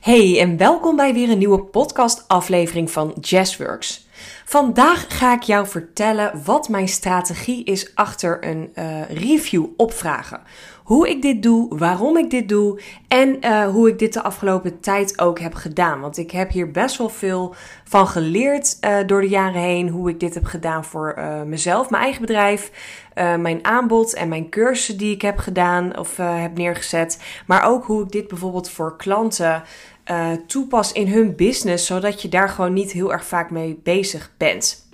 [0.00, 4.06] Hey en welkom bij weer een nieuwe podcast-aflevering van Jazzworks.
[4.44, 10.40] Vandaag ga ik jou vertellen wat mijn strategie is achter een uh, review opvragen.
[10.84, 14.80] Hoe ik dit doe, waarom ik dit doe en uh, hoe ik dit de afgelopen
[14.80, 16.00] tijd ook heb gedaan.
[16.00, 17.54] Want ik heb hier best wel veel
[17.84, 19.88] van geleerd uh, door de jaren heen.
[19.88, 22.70] Hoe ik dit heb gedaan voor mezelf, mijn eigen bedrijf,
[23.14, 27.22] mijn aanbod en mijn cursussen die ik heb gedaan of heb neergezet.
[27.46, 29.62] Maar ook hoe ik dit bijvoorbeeld voor klanten
[30.10, 34.30] uh, toepas in hun business, zodat je daar gewoon niet heel erg vaak mee bezig
[34.36, 34.88] bent.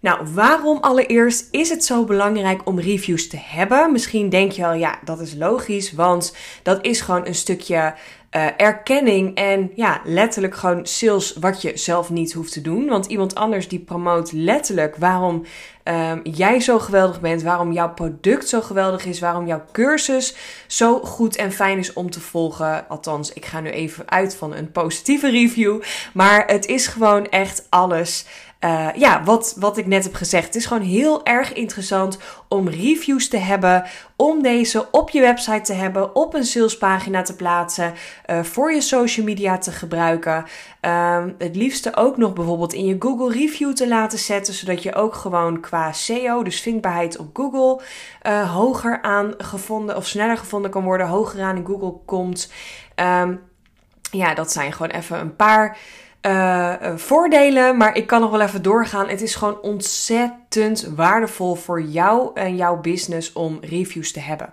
[0.00, 3.92] Nou, waarom allereerst is het zo belangrijk om reviews te hebben?
[3.92, 7.94] Misschien denk je wel, ja, dat is logisch, want dat is gewoon een stukje
[8.36, 12.86] uh, erkenning en ja, letterlijk gewoon sales wat je zelf niet hoeft te doen.
[12.88, 15.44] Want iemand anders die promoot letterlijk waarom
[15.84, 20.34] um, jij zo geweldig bent, waarom jouw product zo geweldig is, waarom jouw cursus
[20.66, 22.88] zo goed en fijn is om te volgen.
[22.88, 27.66] Althans, ik ga nu even uit van een positieve review, maar het is gewoon echt
[27.68, 28.26] alles
[28.64, 30.46] uh, ja, wat, wat ik net heb gezegd.
[30.46, 33.84] Het is gewoon heel erg interessant om reviews te hebben.
[34.16, 37.94] Om deze op je website te hebben, op een salespagina te plaatsen.
[38.26, 40.44] Uh, voor je social media te gebruiken.
[40.82, 44.54] Uh, het liefste ook nog bijvoorbeeld in je Google Review te laten zetten.
[44.54, 47.84] Zodat je ook gewoon qua SEO, dus vindbaarheid op Google,
[48.26, 51.06] uh, hoger aan gevonden of sneller gevonden kan worden.
[51.06, 52.52] Hoger aan in Google komt.
[52.96, 53.40] Um,
[54.10, 55.76] ja, dat zijn gewoon even een paar
[56.26, 59.08] uh, voordelen, maar ik kan nog wel even doorgaan.
[59.08, 64.52] Het is gewoon ontzettend waardevol voor jou en jouw business om reviews te hebben.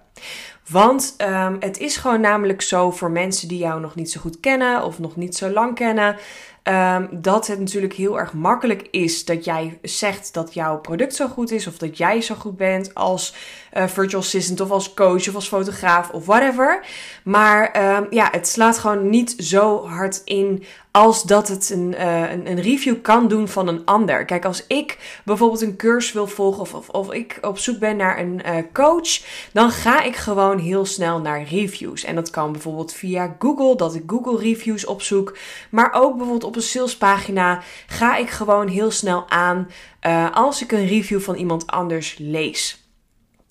[0.70, 4.40] Want um, het is gewoon namelijk zo voor mensen die jou nog niet zo goed
[4.40, 6.16] kennen of nog niet zo lang kennen.
[6.64, 11.28] Um, dat het natuurlijk heel erg makkelijk is dat jij zegt dat jouw product zo
[11.28, 13.36] goed is of dat jij zo goed bent als
[13.74, 16.86] uh, virtual assistant of als coach of als fotograaf of whatever.
[17.24, 22.32] Maar um, ja, het slaat gewoon niet zo hard in als dat het een, uh,
[22.32, 24.26] een, een, review kan doen van een ander.
[24.26, 27.98] Kijk, als ik bijvoorbeeld een cursus wil volgen of, of, of ik op zoek ben
[27.98, 29.20] naar een uh, coach,
[29.54, 32.04] dan ga ik gewoon heel snel naar reviews.
[32.04, 35.38] En dat kan bijvoorbeeld via Google, dat ik Google reviews opzoek.
[35.70, 39.68] Maar ook bijvoorbeeld op een salespagina ga ik gewoon heel snel aan
[40.08, 42.84] uh, als ik een review van iemand anders lees.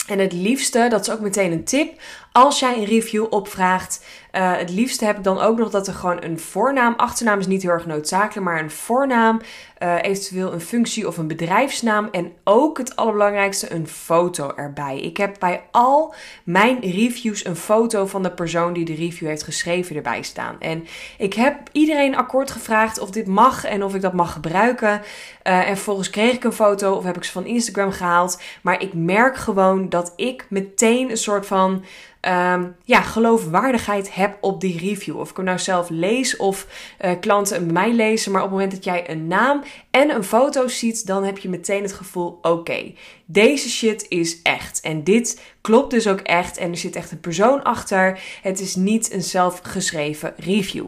[0.06, 2.00] En het liefste, dat is ook meteen een tip,
[2.32, 5.94] als jij een review opvraagt, uh, het liefste heb ik dan ook nog dat er
[5.94, 9.40] gewoon een voornaam, achternaam is niet heel erg noodzakelijk, maar een voornaam,
[9.82, 15.00] uh, eventueel een functie of een bedrijfsnaam en ook het allerbelangrijkste, een foto erbij.
[15.00, 16.14] Ik heb bij al
[16.44, 20.56] mijn reviews een foto van de persoon die de review heeft geschreven erbij staan.
[20.60, 20.86] En
[21.18, 25.02] ik heb iedereen akkoord gevraagd of dit mag en of ik dat mag gebruiken.
[25.44, 28.42] Uh, en vervolgens kreeg ik een foto of heb ik ze van Instagram gehaald.
[28.62, 31.84] Maar ik merk gewoon dat ik meteen een soort van
[32.28, 35.18] um, ja, geloofwaardigheid heb op die review.
[35.18, 36.66] Of ik hem nou zelf lees of
[37.04, 38.32] uh, klanten mij lezen.
[38.32, 41.48] Maar op het moment dat jij een naam en een foto ziet, dan heb je
[41.48, 42.92] meteen het gevoel: oké,
[43.26, 44.80] deze shit is echt.
[44.80, 46.56] En dit klopt dus ook echt.
[46.56, 48.20] En er zit echt een persoon achter.
[48.42, 50.86] Het is niet een zelfgeschreven review.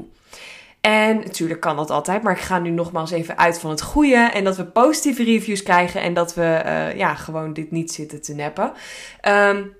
[0.81, 4.17] En natuurlijk kan dat altijd, maar ik ga nu nogmaals even uit van het goede.
[4.17, 8.23] En dat we positieve reviews krijgen en dat we uh, ja, gewoon dit niet zitten
[8.23, 8.73] te neppen.
[9.29, 9.75] Um,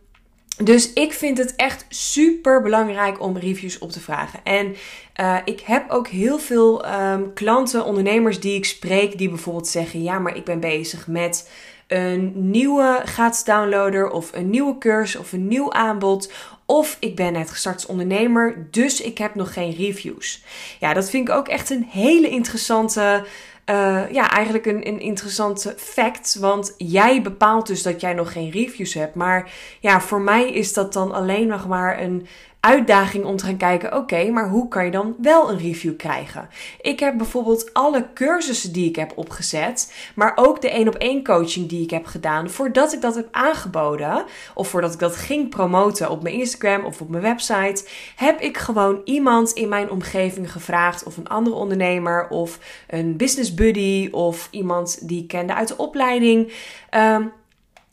[0.57, 4.41] dus ik vind het echt super belangrijk om reviews op te vragen.
[4.45, 4.77] En
[5.21, 10.03] uh, ik heb ook heel veel um, klanten, ondernemers die ik spreek, die bijvoorbeeld zeggen:
[10.03, 11.51] Ja, maar ik ben bezig met
[11.87, 16.33] een nieuwe gratis downloader of een nieuwe cursus of een nieuw aanbod.
[16.67, 20.43] Of ik ben net gestart als ondernemer, dus ik heb nog geen reviews.
[20.81, 23.25] Ja, dat vind ik ook echt een hele interessante
[23.67, 26.37] uh, ja, eigenlijk een, een interessante fact.
[26.41, 29.15] Want jij bepaalt dus dat jij nog geen reviews hebt.
[29.15, 32.27] Maar ja, voor mij is dat dan alleen nog maar een,
[32.63, 36.49] uitdaging om te gaan kijken: oké, maar hoe kan je dan wel een review krijgen?
[36.81, 41.25] Ik heb bijvoorbeeld alle cursussen die ik heb opgezet, maar ook de één op één
[41.25, 44.25] coaching die ik heb gedaan, voordat ik dat heb aangeboden
[44.55, 47.85] of voordat ik dat ging promoten op mijn Instagram of op mijn website,
[48.17, 52.59] heb ik gewoon iemand in mijn omgeving gevraagd of een andere ondernemer of
[52.89, 56.53] een business buddy of iemand die ik kende uit de opleiding.
[56.95, 57.33] Um,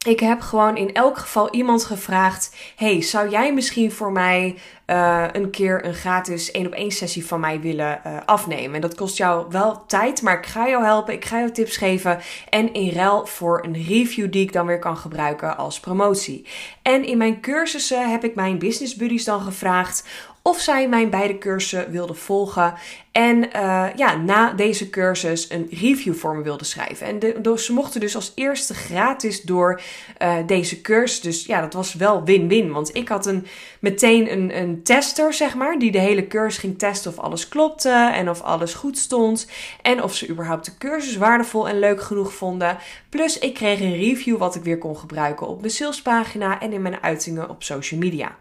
[0.08, 4.56] ik heb gewoon in elk geval iemand gevraagd: Hey, zou jij misschien voor mij
[4.88, 8.76] uh, een keer een gratis één op één sessie van mij willen uh, afnemen?
[8.76, 11.78] En dat kost jou wel tijd, maar ik ga jou helpen, ik ga jou tips
[11.78, 12.20] geven.
[12.50, 16.46] En in ruil voor een review die ik dan weer kan gebruiken als promotie.
[16.82, 20.08] En in mijn cursussen heb ik mijn business buddies dan gevraagd
[20.42, 22.74] of zij mijn beide cursussen wilde volgen.
[23.12, 27.08] En uh, ja, na deze cursus een review voor me wilde schrijven.
[27.08, 29.82] En de, ze mochten dus als eerste gratis door
[30.22, 31.22] uh, deze cursus.
[31.22, 32.72] Dus ja, dat was wel win-win.
[32.72, 33.46] Want ik had een,
[33.80, 38.12] meteen een, een tester, zeg maar, die de hele cursus ging testen of alles klopte
[38.14, 39.48] en of alles goed stond.
[39.82, 42.78] En of ze überhaupt de cursus waardevol en leuk genoeg vonden.
[43.10, 46.82] Plus ik kreeg een review wat ik weer kon gebruiken op mijn salespagina en in
[46.82, 48.36] mijn uitingen op social media.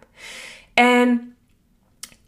[0.74, 1.36] En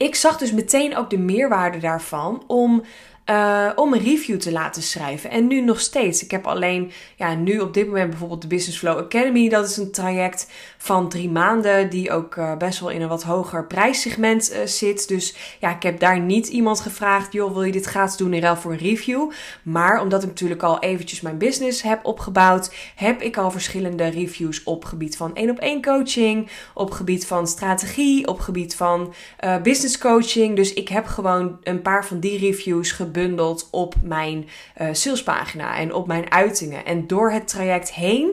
[0.03, 2.83] ik zag dus meteen ook de meerwaarde daarvan om
[3.31, 5.31] uh, om een review te laten schrijven.
[5.31, 6.23] En nu nog steeds.
[6.23, 9.49] Ik heb alleen, ja, nu op dit moment bijvoorbeeld de Business Flow Academy.
[9.49, 10.51] Dat is een traject
[10.83, 15.09] van drie maanden, die ook uh, best wel in een wat hoger prijssegment uh, zit.
[15.09, 18.43] Dus ja, ik heb daar niet iemand gevraagd, joh, wil je dit gratis doen in
[18.43, 19.31] ruil voor een review?
[19.63, 24.63] Maar omdat ik natuurlijk al eventjes mijn business heb opgebouwd, heb ik al verschillende reviews
[24.63, 29.15] op gebied van één op één coaching, op gebied van strategie, op gebied van
[29.63, 30.57] business coaching.
[30.57, 34.49] Dus ik heb gewoon een paar van die reviews gebundeld op mijn
[34.93, 36.85] salespagina en op mijn uitingen.
[36.85, 38.33] En door het traject heen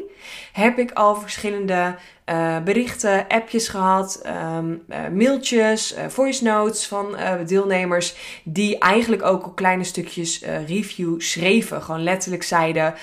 [0.51, 1.95] heb ik al verschillende
[2.29, 4.21] uh, berichten, appjes gehad,
[4.57, 7.15] um, uh, mailtjes, voice notes van
[7.45, 11.81] deelnemers die eigenlijk ook al kleine stukjes review schreven.
[11.81, 12.93] Gewoon letterlijk zeiden.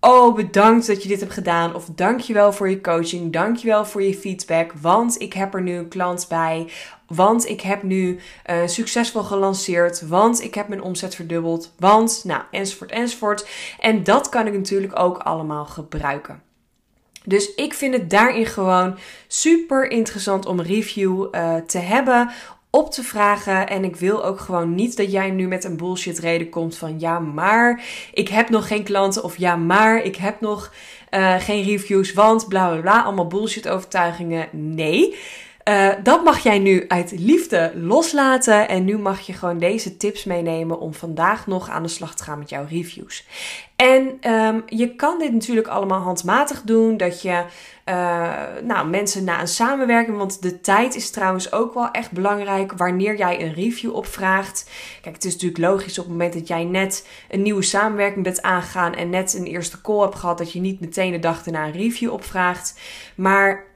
[0.00, 1.74] Oh, bedankt dat je dit hebt gedaan.
[1.74, 3.32] Of dankjewel voor je coaching.
[3.32, 4.72] Dankjewel voor je feedback.
[4.80, 6.68] Want ik heb er nu een klant bij.
[7.06, 8.18] Want ik heb nu
[8.66, 10.08] succesvol gelanceerd.
[10.08, 11.72] Want ik heb mijn omzet verdubbeld.
[11.78, 13.48] Want, nou, enzovoort, enzovoort.
[13.80, 16.42] En dat kan ik natuurlijk ook allemaal gebruiken.
[17.24, 22.30] Dus ik vind het daarin gewoon super interessant om review uh, te hebben
[22.70, 23.68] op te vragen.
[23.68, 27.00] En ik wil ook gewoon niet dat jij nu met een bullshit reden komt van
[27.00, 27.82] ja, maar
[28.12, 30.72] ik heb nog geen klanten of ja, maar ik heb nog
[31.10, 34.48] uh, geen reviews, want bla bla bla, allemaal bullshit overtuigingen.
[34.50, 35.16] Nee.
[35.68, 38.68] Uh, dat mag jij nu uit liefde loslaten.
[38.68, 42.24] En nu mag je gewoon deze tips meenemen om vandaag nog aan de slag te
[42.24, 43.26] gaan met jouw reviews.
[43.76, 46.96] En um, je kan dit natuurlijk allemaal handmatig doen.
[46.96, 47.44] Dat je
[47.88, 48.32] uh,
[48.62, 50.16] nou, mensen na een samenwerking.
[50.16, 54.70] Want de tijd is trouwens ook wel echt belangrijk wanneer jij een review opvraagt.
[55.02, 58.42] Kijk, het is natuurlijk logisch op het moment dat jij net een nieuwe samenwerking bent
[58.42, 58.94] aangegaan.
[58.94, 60.38] En net een eerste call hebt gehad.
[60.38, 62.78] Dat je niet meteen de dag erna een review opvraagt.
[63.14, 63.72] Maar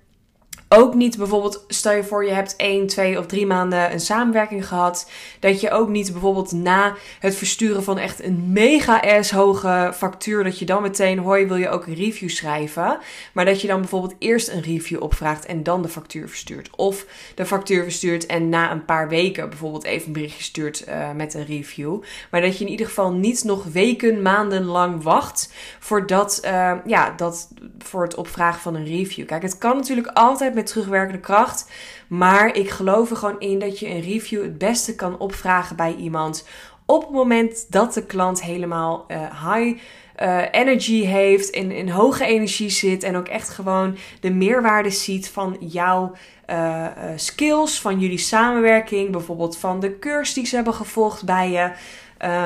[0.68, 4.66] ook niet bijvoorbeeld, stel je voor je hebt 1, 2 of 3 maanden een samenwerking
[4.66, 5.10] gehad.
[5.40, 10.44] Dat je ook niet bijvoorbeeld na het versturen van echt een mega ass hoge factuur.
[10.44, 12.98] Dat je dan meteen, hoi wil je ook een review schrijven.
[13.32, 16.70] Maar dat je dan bijvoorbeeld eerst een review opvraagt en dan de factuur verstuurt.
[16.76, 21.12] Of de factuur verstuurt en na een paar weken bijvoorbeeld even een berichtje stuurt uh,
[21.12, 22.02] met een review.
[22.30, 27.12] Maar dat je in ieder geval niet nog weken, maanden lang wacht voordat, uh, ja,
[27.16, 27.48] dat,
[27.78, 29.26] voor het opvragen van een review.
[29.26, 31.70] Kijk, het kan natuurlijk altijd met terugwerkende kracht.
[32.08, 35.94] Maar ik geloof er gewoon in dat je een review het beste kan opvragen bij
[35.94, 36.46] iemand.
[36.86, 39.80] Op het moment dat de klant helemaal uh, high
[40.22, 45.28] uh, energy heeft, in, in hoge energie zit en ook echt gewoon de meerwaarde ziet
[45.28, 46.12] van jouw
[46.50, 51.70] uh, skills, van jullie samenwerking, bijvoorbeeld van de cursus die ze hebben gevolgd bij je.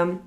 [0.01, 0.21] Um,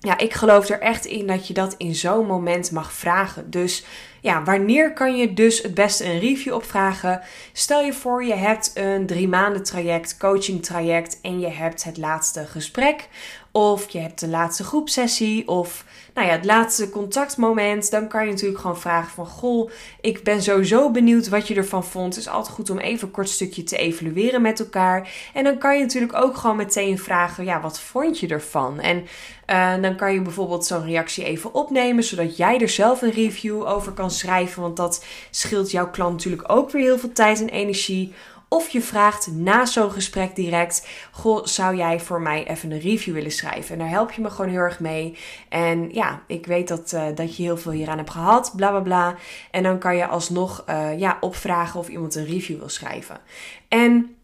[0.00, 3.50] ja, ik geloof er echt in dat je dat in zo'n moment mag vragen.
[3.50, 3.84] Dus
[4.20, 7.20] ja, wanneer kan je dus het beste een review opvragen?
[7.52, 11.96] Stel je voor, je hebt een drie maanden traject, coaching traject en je hebt het
[11.96, 13.08] laatste gesprek.
[13.52, 15.84] Of je hebt de laatste groepsessie of
[16.18, 19.26] nou ja, het laatste contactmoment, dan kan je natuurlijk gewoon vragen van...
[19.26, 22.14] Goh, ik ben sowieso benieuwd wat je ervan vond.
[22.14, 25.10] Het is altijd goed om even een kort stukje te evalueren met elkaar.
[25.34, 28.80] En dan kan je natuurlijk ook gewoon meteen vragen, ja, wat vond je ervan?
[28.80, 29.06] En
[29.50, 33.66] uh, dan kan je bijvoorbeeld zo'n reactie even opnemen, zodat jij er zelf een review
[33.66, 34.62] over kan schrijven.
[34.62, 38.14] Want dat scheelt jouw klant natuurlijk ook weer heel veel tijd en energie.
[38.48, 43.14] Of je vraagt na zo'n gesprek direct: Goh, zou jij voor mij even een review
[43.14, 43.72] willen schrijven?
[43.72, 45.16] En daar help je me gewoon heel erg mee.
[45.48, 48.80] En ja, ik weet dat, uh, dat je heel veel hieraan hebt gehad, bla bla
[48.80, 49.14] bla.
[49.50, 53.20] En dan kan je alsnog uh, ja, opvragen of iemand een review wil schrijven.
[53.68, 54.16] En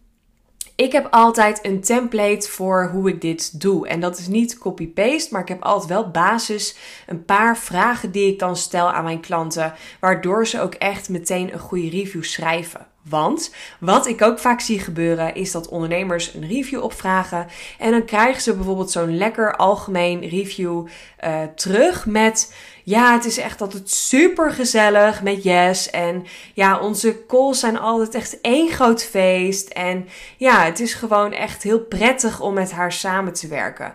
[0.77, 3.89] ik heb altijd een template voor hoe ik dit doe.
[3.89, 6.77] En dat is niet copy-paste, maar ik heb altijd wel basis,
[7.07, 11.53] een paar vragen die ik dan stel aan mijn klanten, waardoor ze ook echt meteen
[11.53, 12.87] een goede review schrijven.
[13.09, 17.47] Want wat ik ook vaak zie gebeuren is dat ondernemers een review opvragen
[17.79, 20.87] en dan krijgen ze bijvoorbeeld zo'n lekker algemeen review
[21.25, 27.27] uh, terug met ja, het is echt altijd super gezellig met Yes en ja, onze
[27.27, 32.41] calls zijn altijd echt één groot feest en ja, het is gewoon echt heel prettig
[32.41, 33.95] om met haar samen te werken.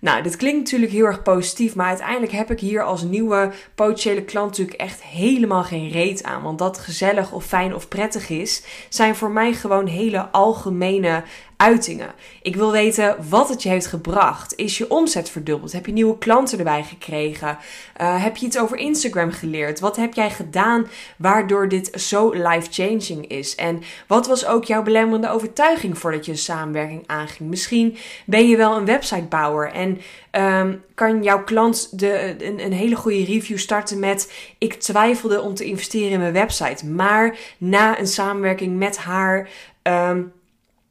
[0.00, 4.22] Nou, dit klinkt natuurlijk heel erg positief, maar uiteindelijk heb ik hier als nieuwe potentiële
[4.22, 6.42] klant natuurlijk echt helemaal geen reet aan.
[6.42, 11.22] Want dat gezellig of fijn of prettig is, zijn voor mij gewoon hele algemene
[11.60, 12.10] uitingen.
[12.42, 14.52] Ik wil weten wat het je heeft gebracht.
[14.56, 15.72] Is je omzet verdubbeld?
[15.72, 17.58] Heb je nieuwe klanten erbij gekregen?
[18.00, 19.80] Uh, heb je iets over Instagram geleerd?
[19.80, 20.86] Wat heb jij gedaan
[21.16, 23.54] waardoor dit zo life-changing is?
[23.54, 27.50] En wat was ook jouw belemmerende overtuiging voordat je een samenwerking aanging?
[27.50, 30.00] Misschien ben je wel een websitebouwer en
[30.32, 35.64] um, kan jouw klant de, een, hele goede review starten met: Ik twijfelde om te
[35.64, 39.48] investeren in mijn website, maar na een samenwerking met haar.
[39.82, 40.32] Um,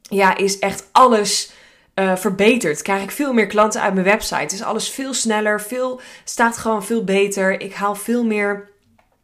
[0.10, 1.51] ja, is echt alles
[1.96, 2.82] uh, verbeterd.
[2.82, 4.56] Krijg ik veel meer klanten uit mijn website.
[4.56, 7.62] Is alles veel sneller, veel, staat gewoon veel beter.
[7.62, 8.70] Ik haal veel meer.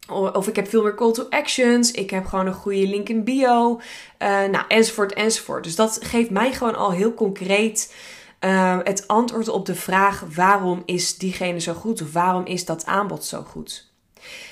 [0.08, 1.90] Of ik heb veel meer call to actions.
[1.90, 3.80] Ik heb gewoon een goede link in bio.
[4.18, 5.64] Uh, nou, enzovoort, enzovoort.
[5.64, 7.94] Dus dat geeft mij gewoon al heel concreet
[8.40, 12.02] uh, het antwoord op de vraag: waarom is diegene zo goed?
[12.02, 13.90] Of waarom is dat aanbod zo goed?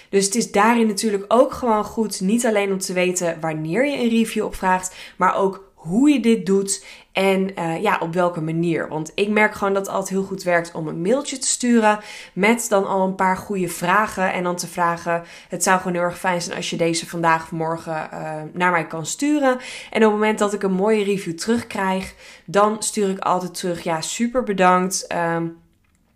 [0.08, 3.98] Dus het is daarin natuurlijk ook gewoon goed, niet alleen om te weten wanneer je
[3.98, 8.88] een review opvraagt, maar ook hoe je dit doet en uh, ja, op welke manier.
[8.88, 11.98] Want ik merk gewoon dat het altijd heel goed werkt om een mailtje te sturen
[12.32, 14.32] met dan al een paar goede vragen.
[14.32, 17.42] En dan te vragen, het zou gewoon heel erg fijn zijn als je deze vandaag
[17.42, 19.58] of morgen uh, naar mij kan sturen.
[19.90, 22.14] En op het moment dat ik een mooie review terugkrijg,
[22.44, 25.04] dan stuur ik altijd terug, ja, super bedankt.
[25.12, 25.36] Uh,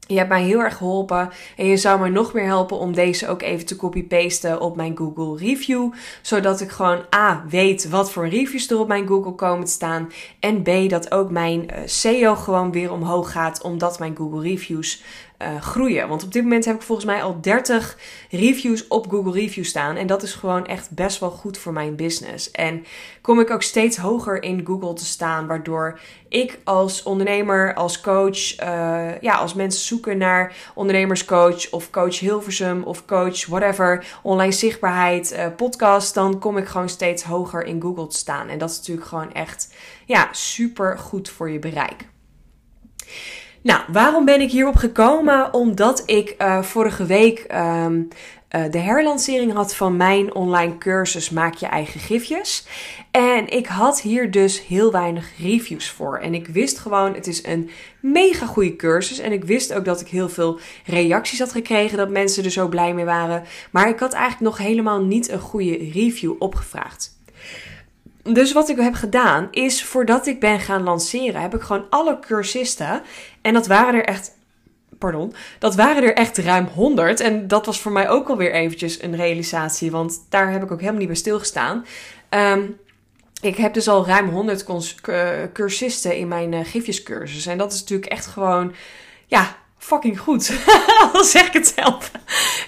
[0.09, 3.29] je hebt mij heel erg geholpen en je zou mij nog meer helpen om deze
[3.29, 5.93] ook even te copy-pasten op mijn Google Review.
[6.23, 10.13] Zodat ik gewoon A, weet wat voor reviews er op mijn Google komen te staan.
[10.41, 15.03] En B, dat ook mijn uh, SEO gewoon weer omhoog gaat omdat mijn Google Reviews
[15.43, 16.09] uh, groeien.
[16.09, 17.99] Want op dit moment heb ik volgens mij al 30
[18.31, 19.97] reviews op Google Reviews staan.
[19.97, 22.51] En dat is gewoon echt best wel goed voor mijn business.
[22.51, 22.85] En
[23.21, 25.47] kom ik ook steeds hoger in Google te staan.
[25.47, 32.19] Waardoor ik als ondernemer, als coach, uh, ja, als mensen zoeken naar ondernemerscoach of coach
[32.19, 37.83] Hilversum of coach whatever, online zichtbaarheid, uh, podcast, dan kom ik gewoon steeds hoger in
[37.83, 38.49] Google te staan.
[38.49, 39.75] En dat is natuurlijk gewoon echt
[40.07, 42.07] ja, super goed voor je bereik.
[43.63, 45.55] Nou, waarom ben ik hierop gekomen?
[45.55, 48.09] Omdat ik uh, vorige week um,
[48.57, 52.67] uh, de herlancering had van mijn online cursus Maak je eigen gifjes.
[53.11, 56.19] En ik had hier dus heel weinig reviews voor.
[56.19, 59.19] En ik wist gewoon, het is een mega goede cursus.
[59.19, 62.69] En ik wist ook dat ik heel veel reacties had gekregen, dat mensen er zo
[62.69, 63.45] blij mee waren.
[63.71, 67.17] Maar ik had eigenlijk nog helemaal niet een goede review opgevraagd.
[68.23, 72.19] Dus wat ik heb gedaan is, voordat ik ben gaan lanceren, heb ik gewoon alle
[72.19, 73.03] cursisten,
[73.49, 74.31] en dat waren er echt,
[74.99, 77.21] pardon, dat waren er echt ruim 100.
[77.21, 80.81] En dat was voor mij ook alweer eventjes een realisatie, want daar heb ik ook
[80.81, 81.87] helemaal niet bij stilgestaan.
[82.31, 82.77] Um,
[83.41, 84.65] ik heb dus al ruim 100
[85.53, 87.47] cursisten in mijn uh, gifjescursus.
[87.47, 88.75] En dat is natuurlijk echt gewoon,
[89.27, 90.53] ja, fucking goed.
[91.13, 92.11] Al zeg ik het zelf.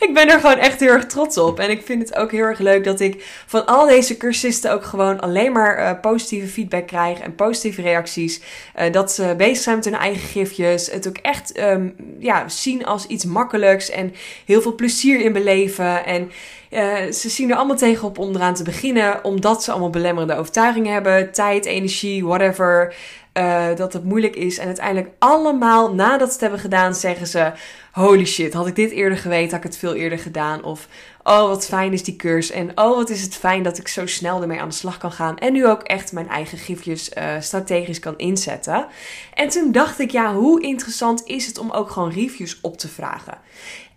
[0.01, 1.59] ik ben er gewoon echt heel erg trots op.
[1.59, 4.85] En ik vind het ook heel erg leuk dat ik van al deze cursisten ook
[4.85, 8.41] gewoon alleen maar uh, positieve feedback krijg en positieve reacties.
[8.79, 10.91] Uh, dat ze bezig zijn met hun eigen gifjes.
[10.91, 14.15] Het ook echt um, ja, zien als iets makkelijks en
[14.47, 16.05] heel veel plezier in beleven.
[16.05, 16.31] En
[16.71, 20.93] uh, ze zien er allemaal tegenop om eraan te beginnen, omdat ze allemaal belemmerende overtuigingen
[20.93, 22.95] hebben, tijd, energie, whatever.
[23.35, 24.59] Uh, dat het moeilijk is.
[24.59, 27.53] En uiteindelijk allemaal nadat ze het hebben gedaan, zeggen ze:
[27.93, 30.65] Holy shit, had ik dit eerder geweten, had ik het veel eerder gedaan.
[30.65, 30.89] Of
[31.25, 32.51] oh, wat fijn is die cursus.
[32.57, 35.13] En oh, wat is het fijn dat ik zo snel ermee aan de slag kan
[35.13, 35.39] gaan.
[35.39, 38.87] En nu ook echt mijn eigen gifjes uh, strategisch kan inzetten.
[39.35, 42.89] En toen dacht ik: ja, hoe interessant is het om ook gewoon reviews op te
[42.89, 43.39] vragen?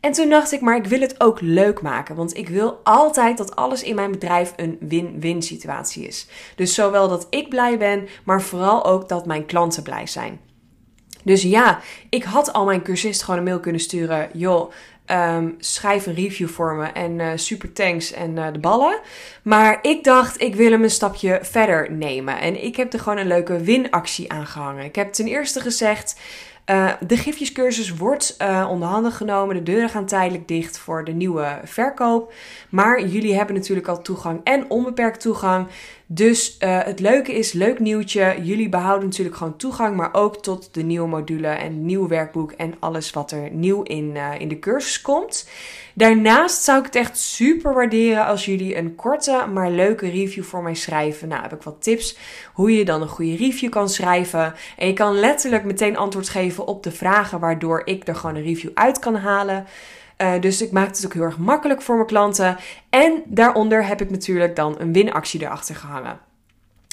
[0.04, 2.16] En toen dacht ik, maar ik wil het ook leuk maken.
[2.16, 6.28] Want ik wil altijd dat alles in mijn bedrijf een win-win situatie is.
[6.56, 10.40] Dus zowel dat ik blij ben, maar vooral ook dat mijn klanten blij zijn.
[11.24, 11.80] Dus ja,
[12.10, 14.30] ik had al mijn cursist gewoon een mail kunnen sturen.
[14.34, 14.72] Joh,
[15.08, 19.00] um, schrijf een review voor me en uh, super thanks en uh, de ballen.
[19.44, 22.40] Maar ik dacht, ik wil hem een stapje verder nemen.
[22.40, 24.86] En ik heb er gewoon een leuke winactie aan gehangen.
[24.86, 26.20] Ik heb ten eerste gezegd,
[26.66, 29.56] uh, de gifjescursus wordt uh, onder handen genomen.
[29.56, 32.34] De deuren gaan tijdelijk dicht voor de nieuwe verkoop.
[32.70, 35.68] Maar jullie hebben natuurlijk al toegang en onbeperkt toegang.
[36.16, 38.36] Dus uh, het leuke is, leuk nieuwtje.
[38.42, 42.74] Jullie behouden natuurlijk gewoon toegang, maar ook tot de nieuwe module en nieuw werkboek en
[42.80, 45.48] alles wat er nieuw in, in de cursus komt.
[45.94, 50.64] Daarnaast zou ik het echt super waarderen als jullie een korte maar leuke review voor
[50.64, 51.28] mij schrijven.
[51.28, 52.18] Nou, heb ik wat tips
[52.54, 54.54] hoe je dan een goede review kan schrijven.
[54.78, 58.44] En je kan letterlijk meteen antwoord geven op de vragen waardoor ik er gewoon een
[58.44, 59.66] review uit kan halen.
[60.24, 62.58] Uh, dus ik maak het ook heel erg makkelijk voor mijn klanten.
[62.90, 66.20] En daaronder heb ik natuurlijk dan een winactie erachter gehangen.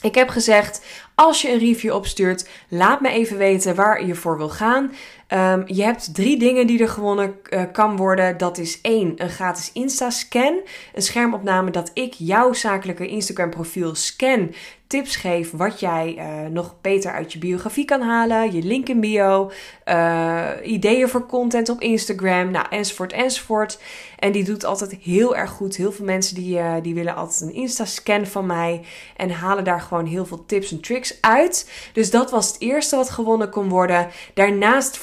[0.03, 0.85] Ik heb gezegd,
[1.15, 4.93] Als je een review opstuurt, laat me even weten waar je voor wil gaan.
[5.33, 8.39] Um, je hebt drie dingen die er gewonnen uh, kan worden.
[8.39, 10.61] Dat is één, een gratis Insta-scan.
[10.95, 14.51] Een schermopname dat ik jouw zakelijke Instagram-profiel scan
[14.91, 19.01] tips geef wat jij uh, nog beter uit je biografie kan halen, je link in
[19.01, 19.51] bio,
[19.85, 23.81] uh, ideeën voor content op Instagram, nou, enzovoort, enzovoort.
[24.19, 25.77] En die doet altijd heel erg goed.
[25.77, 28.81] Heel veel mensen die, die willen altijd een Insta-scan van mij
[29.17, 31.71] en halen daar gewoon heel veel tips en tricks uit.
[31.93, 34.09] Dus dat was het eerste wat gewonnen kon worden.
[34.35, 34.97] Daarnaast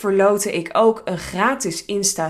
[0.46, 2.30] ik ook een gratis Insta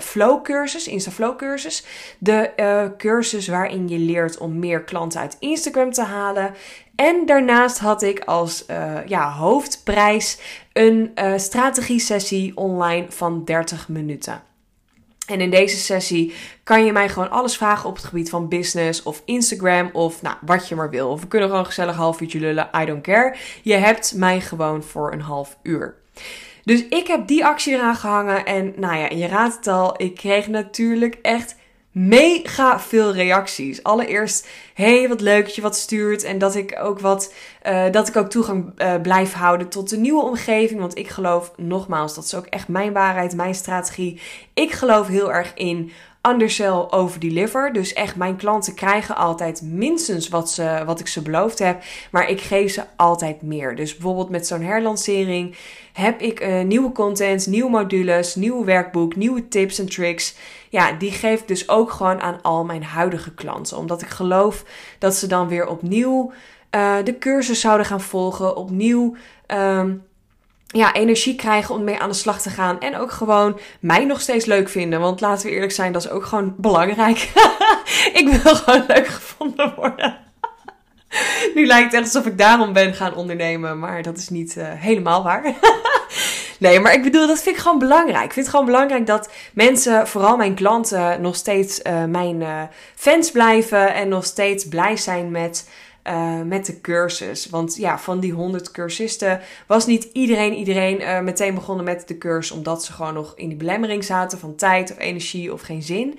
[0.00, 1.84] Flow cursus, Insta Flow cursus.
[2.18, 2.50] De
[2.98, 6.54] cursus waarin je leert om meer klanten uit Instagram te halen.
[7.00, 10.38] En daarnaast had ik als uh, ja, hoofdprijs
[10.72, 14.42] een uh, strategie-sessie online van 30 minuten.
[15.26, 19.02] En in deze sessie kan je mij gewoon alles vragen op het gebied van business
[19.02, 21.08] of Instagram of nou, wat je maar wil.
[21.08, 23.36] Of we kunnen gewoon gezellig half uurtje lullen, I don't care.
[23.62, 25.94] Je hebt mij gewoon voor een half uur.
[26.64, 30.14] Dus ik heb die actie eraan gehangen en nou ja, je raadt het al, ik
[30.14, 31.56] kreeg natuurlijk echt
[31.92, 33.82] mega veel reacties.
[33.82, 37.34] Allereerst, hey, wat leuk dat je wat stuurt en dat ik ook wat,
[37.66, 40.80] uh, dat ik ook toegang uh, blijf houden tot de nieuwe omgeving.
[40.80, 44.20] Want ik geloof, nogmaals, dat is ook echt mijn waarheid, mijn strategie.
[44.54, 45.92] Ik geloof heel erg in
[46.28, 47.72] undersell over deliver.
[47.72, 51.82] Dus echt, mijn klanten krijgen altijd minstens wat, ze, wat ik ze beloofd heb.
[52.10, 53.76] Maar ik geef ze altijd meer.
[53.76, 55.56] Dus bijvoorbeeld met zo'n herlancering
[55.92, 60.34] heb ik uh, nieuwe content, nieuwe modules, nieuw werkboek, nieuwe tips en tricks.
[60.68, 63.76] Ja, die geef ik dus ook gewoon aan al mijn huidige klanten.
[63.76, 64.64] Omdat ik geloof
[64.98, 66.32] dat ze dan weer opnieuw
[66.76, 68.56] uh, de cursus zouden gaan volgen.
[68.56, 70.08] Opnieuw um,
[70.72, 72.80] ja, energie krijgen om mee aan de slag te gaan.
[72.80, 75.00] En ook gewoon mij nog steeds leuk vinden.
[75.00, 77.18] Want laten we eerlijk zijn, dat is ook gewoon belangrijk.
[78.20, 80.18] ik wil gewoon leuk gevonden worden.
[81.54, 83.78] nu lijkt het echt alsof ik daarom ben gaan ondernemen.
[83.78, 85.54] Maar dat is niet uh, helemaal waar.
[86.58, 88.24] nee, maar ik bedoel, dat vind ik gewoon belangrijk.
[88.24, 92.62] Ik vind het gewoon belangrijk dat mensen, vooral mijn klanten, nog steeds uh, mijn uh,
[92.94, 93.94] fans blijven.
[93.94, 95.68] En nog steeds blij zijn met
[96.04, 97.48] uh, met de cursus.
[97.48, 102.18] Want ja, van die 100 cursisten was niet iedereen, iedereen uh, meteen begonnen met de
[102.18, 102.56] cursus.
[102.56, 106.18] Omdat ze gewoon nog in die belemmering zaten van tijd of energie of geen zin.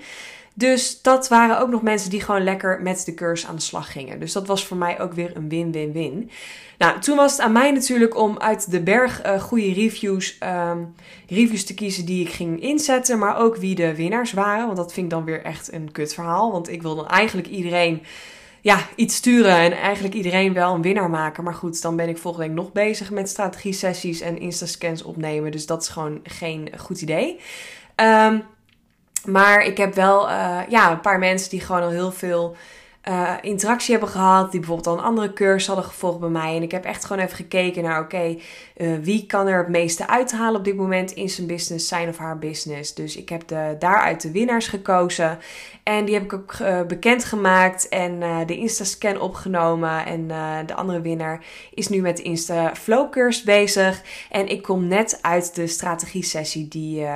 [0.54, 3.92] Dus dat waren ook nog mensen die gewoon lekker met de cursus aan de slag
[3.92, 4.20] gingen.
[4.20, 6.30] Dus dat was voor mij ook weer een win-win-win.
[6.78, 10.38] Nou, toen was het aan mij natuurlijk om uit de berg uh, goede reviews,
[10.70, 10.94] um,
[11.28, 13.18] reviews te kiezen die ik ging inzetten.
[13.18, 14.64] Maar ook wie de winnaars waren.
[14.64, 16.52] Want dat vind ik dan weer echt een kut verhaal.
[16.52, 18.02] Want ik wil dan eigenlijk iedereen
[18.62, 21.44] ja, iets sturen en eigenlijk iedereen wel een winnaar maken.
[21.44, 25.50] Maar goed, dan ben ik volgende week nog bezig met strategie-sessies en Insta-scans opnemen.
[25.50, 27.40] Dus dat is gewoon geen goed idee.
[27.96, 28.42] Um,
[29.24, 32.56] maar ik heb wel uh, ja, een paar mensen die gewoon al heel veel
[33.08, 34.50] uh, interactie hebben gehad.
[34.50, 36.56] Die bijvoorbeeld al een andere cursus hadden gevolgd bij mij.
[36.56, 38.36] En ik heb echt gewoon even gekeken naar, oké,
[38.76, 42.16] uh, wie kan er het meeste uithalen op dit moment in zijn business, zijn of
[42.16, 42.94] haar business.
[42.94, 45.38] Dus ik heb de, daaruit de winnaars gekozen.
[45.82, 50.06] En die heb ik ook uh, bekendgemaakt en de Insta-scan opgenomen.
[50.06, 50.26] En
[50.66, 54.02] de andere winnaar is nu met de Insta Flow cursus bezig.
[54.30, 57.06] En ik kom net uit de strategie-sessie die,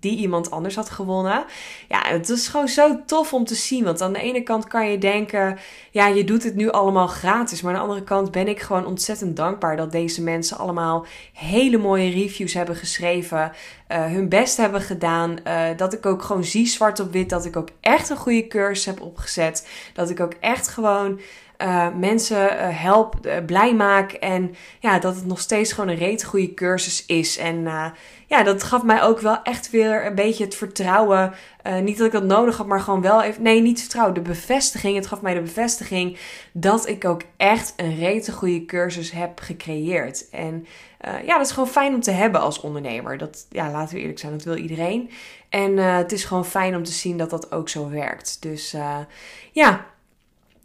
[0.00, 1.44] die iemand anders had gewonnen.
[1.88, 3.84] Ja, het is gewoon zo tof om te zien.
[3.84, 5.58] Want aan de ene kant kan je denken,
[5.90, 7.62] ja, je doet het nu allemaal gratis.
[7.62, 11.78] Maar aan de andere kant ben ik gewoon ontzettend dankbaar dat deze mensen allemaal hele
[11.78, 13.52] mooie reviews hebben geschreven.
[13.88, 15.36] Uh, hun best hebben gedaan.
[15.46, 18.46] Uh, dat ik ook gewoon zie zwart op wit dat ik ook echt een goede
[18.46, 19.68] cursus heb opgezet.
[19.92, 21.20] Dat ik ook echt gewoon
[21.62, 24.12] uh, mensen uh, help, uh, blij maak.
[24.12, 27.38] En ja, dat het nog steeds gewoon een reet goede cursus is.
[27.38, 27.66] En
[28.26, 31.34] ja, dat gaf mij ook wel echt weer een beetje het vertrouwen.
[31.82, 33.42] niet dat ik dat nodig had, maar gewoon wel even.
[33.42, 34.14] Nee, niet vertrouwen.
[34.14, 34.96] De bevestiging.
[34.96, 36.18] Het gaf mij de bevestiging
[36.52, 40.28] dat ik ook echt een rete goede cursus heb gecreëerd.
[40.30, 40.66] En
[41.00, 43.18] ja, dat is gewoon fijn om te hebben als ondernemer.
[43.18, 45.10] Dat, ja, laten we eerlijk zijn, dat wil iedereen.
[45.48, 48.42] En het is gewoon fijn om te zien dat dat ook zo werkt.
[48.42, 48.76] Dus
[49.52, 49.86] ja,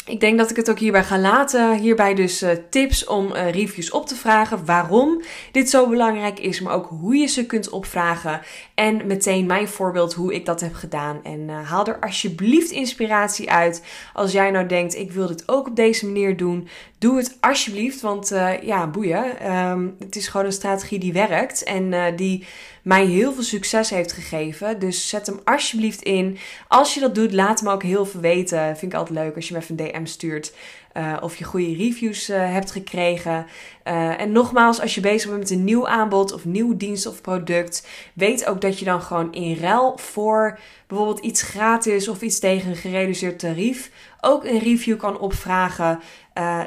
[0.05, 1.77] ik denk dat ik het ook hierbij ga laten.
[1.77, 4.65] Hierbij dus uh, tips om uh, reviews op te vragen.
[4.65, 8.41] Waarom dit zo belangrijk is, maar ook hoe je ze kunt opvragen.
[8.75, 11.23] En meteen mijn voorbeeld hoe ik dat heb gedaan.
[11.23, 13.83] En uh, haal er alsjeblieft inspiratie uit.
[14.13, 16.67] Als jij nou denkt, ik wil dit ook op deze manier doen.
[16.97, 19.51] Doe het alsjeblieft, want ja, boeien.
[19.53, 22.45] Um, het is gewoon een strategie die werkt en die
[22.83, 24.79] mij heel veel succes heeft gegeven.
[24.79, 26.37] Dus zet hem alsjeblieft in.
[26.67, 28.77] Als je dat doet, laat me ook heel veel weten.
[28.77, 30.53] Vind ik altijd leuk als je me even DM stuurt.
[30.97, 33.45] Uh, of je goede reviews uh, hebt gekregen.
[33.87, 37.21] Uh, en nogmaals, als je bezig bent met een nieuw aanbod of nieuw dienst of
[37.21, 42.39] product, weet ook dat je dan gewoon in ruil voor bijvoorbeeld iets gratis of iets
[42.39, 45.99] tegen een gereduceerd tarief ook een review kan opvragen.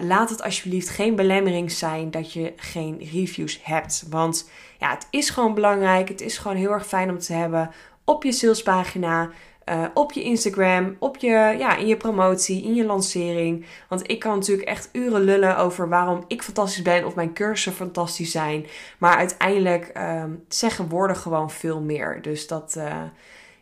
[0.01, 4.07] laat het alsjeblieft geen belemmering zijn dat je geen reviews hebt.
[4.11, 6.09] Want ja, het is gewoon belangrijk.
[6.09, 7.71] Het is gewoon heel erg fijn om te hebben
[8.05, 9.31] op je salespagina.
[9.69, 13.67] Uh, op je Instagram, op je, ja, in je promotie, in je lancering.
[13.89, 17.73] Want ik kan natuurlijk echt uren lullen over waarom ik fantastisch ben of mijn cursussen
[17.73, 18.67] fantastisch zijn.
[18.99, 22.23] Maar uiteindelijk uh, zeggen woorden gewoon veel meer.
[22.23, 23.03] Dus dat, uh,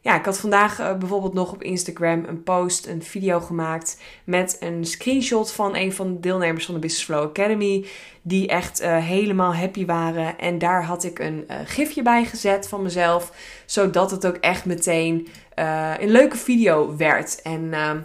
[0.05, 4.57] ja, ik had vandaag uh, bijvoorbeeld nog op Instagram een post, een video gemaakt met
[4.61, 7.87] een screenshot van een van de deelnemers van de Business Flow Academy.
[8.23, 10.39] Die echt uh, helemaal happy waren.
[10.39, 13.33] En daar had ik een uh, gifje bij gezet van mezelf.
[13.67, 15.29] Zodat het ook echt meteen
[15.99, 17.43] een leuke video werd.
[17.43, 17.99] En ehm,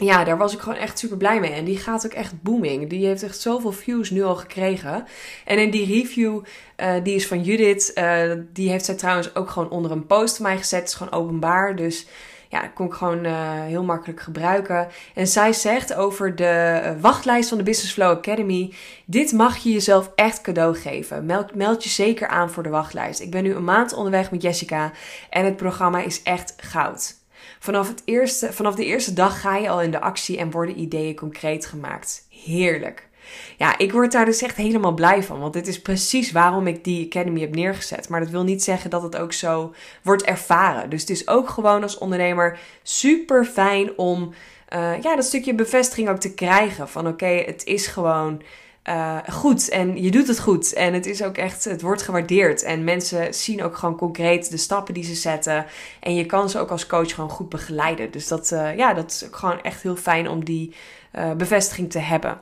[0.00, 1.52] ja, daar was ik gewoon echt super blij mee.
[1.52, 2.88] En die gaat ook echt booming.
[2.90, 5.04] Die heeft echt zoveel views nu al gekregen.
[5.44, 6.42] En in die review,
[6.76, 7.90] uh, die is van Judith.
[7.94, 10.80] Uh, die heeft zij trouwens ook gewoon onder een post van mij gezet.
[10.80, 11.76] Het is gewoon openbaar.
[11.76, 12.06] Dus
[12.48, 14.88] ja, dat kon ik gewoon uh, heel makkelijk gebruiken.
[15.14, 20.10] En zij zegt over de wachtlijst van de Business Flow Academy: Dit mag je jezelf
[20.14, 21.26] echt cadeau geven.
[21.26, 23.20] Meld, meld je zeker aan voor de wachtlijst.
[23.20, 24.92] Ik ben nu een maand onderweg met Jessica
[25.30, 27.22] en het programma is echt goud.
[27.64, 30.80] Vanaf, het eerste, vanaf de eerste dag ga je al in de actie en worden
[30.80, 32.26] ideeën concreet gemaakt.
[32.28, 33.08] Heerlijk.
[33.56, 35.40] Ja, ik word daar dus echt helemaal blij van.
[35.40, 38.08] Want dit is precies waarom ik die Academy heb neergezet.
[38.08, 40.90] Maar dat wil niet zeggen dat het ook zo wordt ervaren.
[40.90, 44.34] Dus het is ook gewoon als ondernemer super fijn om
[44.74, 46.88] uh, ja, dat stukje bevestiging ook te krijgen.
[46.88, 48.42] Van oké, het is gewoon
[48.88, 50.72] uh, goed en je doet het goed.
[50.72, 52.62] En het is ook echt, het wordt gewaardeerd.
[52.62, 55.66] En mensen zien ook gewoon concreet de stappen die ze zetten.
[56.00, 58.10] En je kan ze ook als coach gewoon goed begeleiden.
[58.10, 60.74] Dus dat, uh, ja, dat is ook gewoon echt heel fijn om die
[61.12, 62.40] uh, bevestiging te hebben.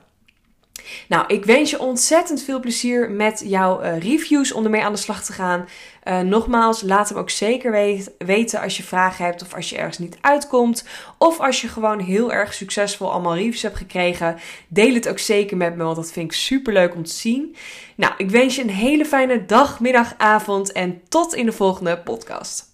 [1.09, 4.99] Nou, ik wens je ontzettend veel plezier met jouw uh, reviews om ermee aan de
[4.99, 5.69] slag te gaan.
[6.05, 9.99] Uh, nogmaals, laat hem ook zeker weten als je vragen hebt of als je ergens
[9.99, 10.85] niet uitkomt.
[11.19, 14.39] Of als je gewoon heel erg succesvol allemaal reviews hebt gekregen.
[14.69, 17.57] Deel het ook zeker met me, want dat vind ik super leuk om te zien.
[17.97, 21.99] Nou, ik wens je een hele fijne dag, middag, avond en tot in de volgende
[21.99, 22.72] podcast.